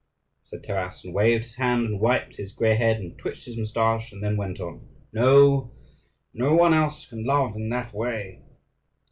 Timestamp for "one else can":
6.55-7.23